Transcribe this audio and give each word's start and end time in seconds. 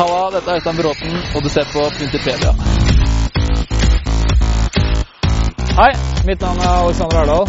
Halla, 0.00 0.30
dette 0.32 0.50
er 0.50 0.54
Øystein 0.56 0.76
Bråten, 0.76 1.12
og 1.34 1.42
du 1.44 1.48
ser 1.48 1.64
på 1.72 1.80
Principedia. 1.98 2.50
Hei, 5.80 5.92
mitt 6.28 6.40
navn 6.40 6.58
er 6.58 6.72
Alexander 6.84 7.18
Erdal. 7.22 7.46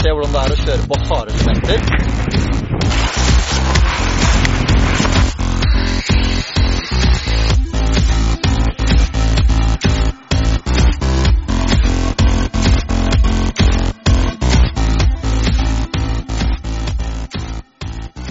Se 0.00 0.08
hvordan 0.14 0.32
det 0.32 0.40
er 0.44 0.50
å 0.54 0.58
kjøre 0.64 0.84
på 0.88 0.96
harde 1.10 1.30
elementer. 1.36 1.78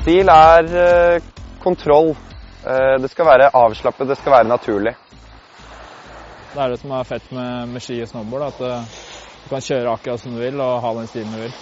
Stil 0.00 0.28
er 0.40 0.64
eh, 0.86 1.35
kontroll. 1.66 2.14
Eh, 2.66 2.94
det 3.02 3.10
skal 3.10 3.26
være 3.26 3.50
avslappet, 3.54 4.08
det 4.08 4.16
skal 4.20 4.38
være 4.38 4.48
naturlig. 4.48 4.94
Det 6.54 6.62
er 6.62 6.72
det 6.72 6.78
som 6.80 6.92
er 6.96 7.08
fett 7.08 7.32
med, 7.34 7.72
med 7.72 7.82
ski 7.84 7.98
og 8.04 8.10
snowboard, 8.10 8.46
at 8.46 8.60
eh, 8.66 8.92
du 9.42 9.48
kan 9.50 9.64
kjøre 9.66 9.92
akkurat 9.92 10.22
som 10.22 10.36
du 10.36 10.40
vil 10.40 10.60
og 10.62 10.80
ha 10.84 10.92
den 10.96 11.10
stilen 11.10 11.34
du 11.34 11.42
vil. 11.42 11.56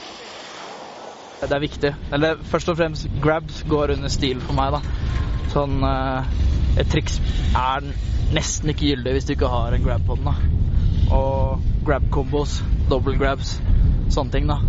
Det 1.45 1.53
er 1.53 1.61
viktig. 1.61 1.93
Eller 2.17 2.41
først 2.49 2.71
og 2.73 2.79
fremst 2.79 3.09
grabs 3.25 3.65
går 3.69 3.97
under 3.97 4.13
stil 4.13 4.41
for 4.45 4.57
meg, 4.57 4.77
da. 4.77 4.81
Sånn 5.53 5.81
eh, 5.85 6.41
Et 6.81 6.89
triks 6.91 7.21
er 7.55 7.85
nesten 8.35 8.73
ikke 8.73 8.89
gyldig 8.89 9.13
hvis 9.15 9.29
du 9.29 9.35
ikke 9.37 9.51
har 9.53 9.77
en 9.77 9.85
grab 9.85 10.09
på 10.09 10.17
den, 10.19 10.27
da. 10.27 11.15
Og 11.15 11.69
grab 11.87 12.09
combos, 12.13 12.59
double 12.91 13.15
grabs, 13.21 13.59
sånne 14.15 14.35
ting, 14.35 14.49
da. 14.51 14.61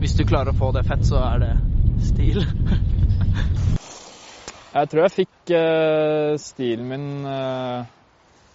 Hvis 0.00 0.16
du 0.18 0.24
klarer 0.28 0.54
å 0.54 0.58
få 0.58 0.70
det 0.76 0.86
fett, 0.88 1.04
så 1.06 1.20
er 1.20 1.44
det 1.44 1.54
stil. 2.10 2.42
Jeg 4.74 4.90
tror 4.90 5.04
jeg 5.04 5.14
fikk 5.14 5.54
uh, 5.54 6.34
stilen 6.42 6.88
min 6.90 7.08
uh, 7.26 7.86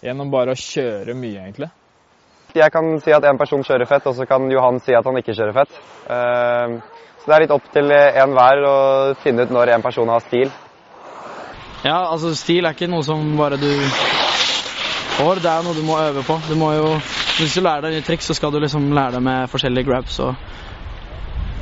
gjennom 0.03 0.31
bare 0.33 0.51
å 0.51 0.59
kjøre 0.59 1.15
mye, 1.15 1.45
egentlig. 1.45 1.69
Jeg 2.57 2.73
kan 2.73 2.95
si 3.03 3.13
at 3.13 3.23
en 3.29 3.39
person 3.39 3.63
kjører 3.63 3.87
fett, 3.87 4.07
og 4.09 4.17
så 4.17 4.25
kan 4.27 4.49
Johan 4.51 4.81
si 4.83 4.95
at 4.97 5.05
han 5.05 5.19
ikke 5.21 5.35
kjører 5.37 5.55
fett. 5.61 5.77
Uh, 6.09 6.79
Så 7.19 7.27
det 7.27 7.35
er 7.35 7.43
litt 7.43 7.51
opp 7.51 7.65
til 7.73 7.91
enhver 7.91 8.61
å 8.63 8.75
finne 9.19 9.43
ut 9.43 9.51
når 9.51 9.73
en 9.75 9.83
person 9.83 10.09
har 10.09 10.23
stil. 10.23 10.51
Ja, 11.83 12.07
altså 12.11 12.31
stil 12.35 12.65
er 12.65 12.75
ikke 12.75 12.87
noe 12.91 13.03
som 13.03 13.35
bare 13.37 13.59
du 13.59 13.69
får, 15.17 15.43
det 15.43 15.51
er 15.51 15.67
noe 15.67 15.75
du 15.75 15.83
må 15.83 15.99
øve 15.99 16.23
på. 16.27 16.39
Du 16.47 16.55
må 16.59 16.71
jo, 16.77 16.95
hvis 17.39 17.55
du 17.55 17.61
lærer 17.61 17.85
deg 17.85 17.97
nye 17.97 18.07
triks, 18.07 18.31
så 18.31 18.37
skal 18.39 18.55
du 18.55 18.59
liksom 18.63 18.91
lære 18.95 19.17
deg 19.17 19.25
med 19.27 19.51
forskjellige 19.51 19.91
grabs 19.91 20.19
og 20.23 20.35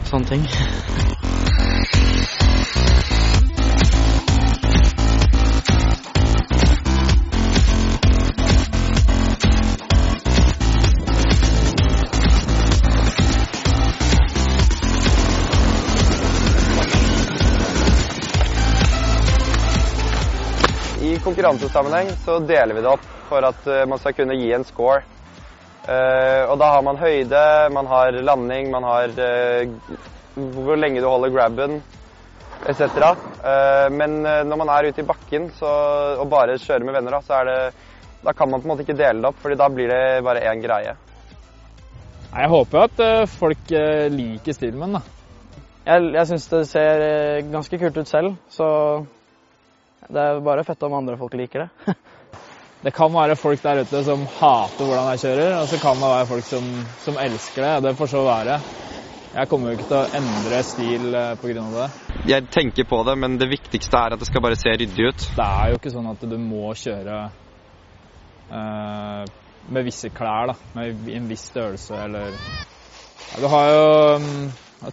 sånne 0.07 0.29
ting. 0.29 0.47
I 21.07 21.19
konkurransesammenheng 21.23 22.09
så 22.25 22.39
deler 22.43 22.75
vi 22.75 22.81
det 22.83 22.89
opp 22.91 23.05
for 23.29 23.45
at 23.47 23.67
eh, 23.71 23.85
man 23.87 23.99
skal 24.01 24.15
kunne 24.17 24.35
gi 24.35 24.49
en 24.55 24.65
score. 24.67 25.05
Eh, 25.87 26.43
og 26.51 26.57
da 26.59 26.73
har 26.73 26.83
man 26.83 26.99
høyde, 26.99 27.43
man 27.71 27.87
har 27.87 28.17
landing, 28.27 28.71
man 28.73 28.83
har 28.83 29.13
eh, 29.23 29.69
hvor 30.35 30.75
lenge 30.75 30.99
du 30.99 31.07
holder 31.07 31.31
grabben, 31.31 31.77
etc. 32.67 32.81
Eh, 32.83 33.87
men 33.95 34.19
når 34.25 34.59
man 34.59 34.73
er 34.73 34.89
ute 34.89 35.05
i 35.05 35.07
bakken 35.07 35.47
så, 35.55 35.71
og 36.19 36.27
bare 36.33 36.59
kjører 36.59 36.83
med 36.83 36.97
venner, 36.99 37.15
da, 37.15 37.23
så 37.23 37.39
er 37.39 37.51
det, 37.51 37.57
da 38.25 38.35
kan 38.35 38.51
man 38.51 38.59
på 38.59 38.67
en 38.67 38.73
måte 38.73 38.83
ikke 38.83 38.99
dele 38.99 39.23
det 39.23 39.31
opp, 39.31 39.39
fordi 39.45 39.59
da 39.63 39.69
blir 39.71 39.93
det 39.93 40.03
bare 40.27 40.43
én 40.51 40.63
greie. 40.65 40.97
Jeg 42.27 42.51
håper 42.51 42.83
at 42.83 43.05
folk 43.31 43.69
liker 44.11 44.57
stilen 44.57 44.81
min, 44.81 44.97
da. 44.99 45.05
Jeg, 45.87 46.09
jeg 46.17 46.27
syns 46.33 46.49
det 46.51 46.65
ser 46.67 47.05
ganske 47.47 47.79
kult 47.79 48.01
ut 48.03 48.11
selv, 48.11 48.35
så 48.51 48.67
det 50.07 50.23
er 50.23 50.43
bare 50.43 50.63
fett 50.67 50.83
om 50.87 50.95
andre 50.97 51.17
folk 51.19 51.35
liker 51.39 51.65
det. 51.65 51.95
Det 52.77 52.91
kan 52.93 53.09
være 53.09 53.35
folk 53.35 53.61
der 53.63 53.79
ute 53.81 54.03
som 54.05 54.21
hater 54.37 54.85
hvordan 54.85 55.07
jeg 55.15 55.21
kjører, 55.23 55.55
og 55.57 55.65
så 55.67 55.79
kan 55.81 55.97
det 55.97 56.09
være 56.11 56.27
folk 56.29 56.45
som, 56.45 56.67
som 57.01 57.15
elsker 57.17 57.65
det. 57.65 57.71
Det 57.87 57.93
får 57.97 58.11
så 58.11 58.21
være. 58.21 58.59
Jeg 59.33 59.49
kommer 59.49 59.71
jo 59.71 59.79
ikke 59.79 59.87
til 59.89 59.97
å 59.97 60.19
endre 60.19 60.59
stil 60.63 61.07
pga. 61.09 61.23
på 61.41 61.49
grunn 61.49 61.65
av 61.65 61.79
det. 61.81 61.87
Jeg 62.29 62.45
tenker 62.53 62.87
på 62.87 63.01
det, 63.09 63.15
men 63.17 63.39
det 63.41 63.49
viktigste 63.49 63.97
er 63.97 64.13
at 64.13 64.21
det 64.21 64.29
skal 64.29 64.45
bare 64.45 64.59
se 64.61 64.75
ryddig 64.77 65.09
ut. 65.09 65.25
Det 65.39 65.47
er 65.47 65.73
jo 65.73 65.79
ikke 65.81 65.93
sånn 65.95 66.11
at 66.13 66.23
du 66.29 66.37
må 66.37 66.69
kjøre 66.77 67.17
eh, 68.53 69.23
med 69.73 69.87
visse 69.89 70.13
klær, 70.13 70.53
da. 70.53 70.55
Med 70.77 71.09
en 71.17 71.27
viss 71.31 71.47
størrelse 71.49 71.97
eller 72.05 72.37
ja, 72.37 73.41
Du 73.41 73.47
har 73.51 73.71
jo 73.73 73.87
um, 74.21 74.29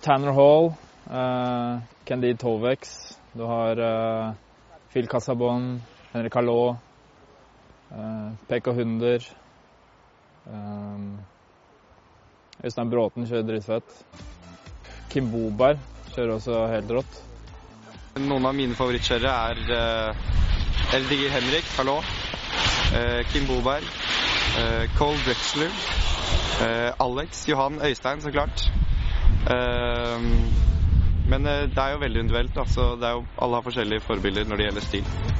Tanner 0.03 0.35
Hall, 0.35 0.73
uh, 1.07 1.85
Candide 2.09 2.41
Tovex, 2.41 2.97
du 3.35 3.45
har 3.49 3.79
eh, 3.83 4.33
Phil 4.95 5.09
Casabon, 5.11 5.81
Henrik 6.15 6.35
Hallot, 6.39 6.77
uh, 7.91 8.31
Pekka 8.49 8.73
Hunder 8.77 9.25
um, 10.47 11.19
Øystein 12.65 12.91
Bråten 12.93 13.27
kjører 13.27 13.49
dritfett. 13.49 13.97
Kim 15.11 15.27
Boberg 15.33 15.81
kjører 16.15 16.37
også 16.37 16.61
helt 16.71 16.91
rått. 16.95 17.19
Noen 18.23 18.47
av 18.47 18.55
mine 18.55 18.77
favorittkjørere 18.79 19.33
er 19.51 20.15
Eldiger 20.95 21.35
Henrik, 21.35 21.67
hallo. 21.77 21.97
eh, 22.95 23.25
Kim 23.33 23.47
Boberg. 23.51 23.83
eh, 24.63 24.87
Cole 24.99 25.19
Drexler. 25.27 25.73
eh, 26.63 26.93
Alex, 27.01 27.49
Johan, 27.49 27.81
Øystein, 27.83 28.21
så 28.23 28.31
klart. 28.31 28.71
Eh, 29.51 30.21
men 31.31 31.47
eh, 31.47 31.65
det 31.71 31.81
er 31.81 31.95
jo 31.95 32.03
veldig 32.05 32.25
individuelt. 32.25 32.59
Altså, 32.65 32.91
alle 33.01 33.59
har 33.59 33.67
forskjellige 33.67 34.05
forbilder 34.05 34.49
når 34.49 34.61
det 34.61 34.69
gjelder 34.69 34.89
stil. 34.91 35.34